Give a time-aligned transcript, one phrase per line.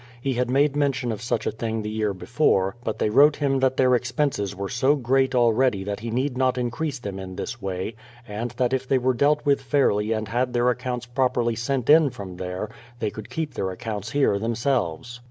[0.19, 3.59] He had made mention of such a thing the year before, but they wrote him
[3.59, 7.61] that their expenses were so great already that he need not increase them in this
[7.61, 7.93] way,
[8.27, 12.09] and that if they were dealt with fairly and had their accounts properly sent in
[12.09, 12.67] from there,
[12.97, 15.19] they could keep their accounts here themselves.